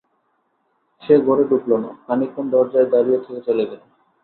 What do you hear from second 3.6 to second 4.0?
গেল।